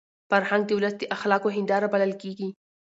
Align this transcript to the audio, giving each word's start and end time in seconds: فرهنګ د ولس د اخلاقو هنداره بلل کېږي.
فرهنګ 0.29 0.63
د 0.67 0.71
ولس 0.77 0.95
د 0.99 1.03
اخلاقو 1.15 1.49
هنداره 1.57 1.87
بلل 1.93 2.13
کېږي. 2.21 2.49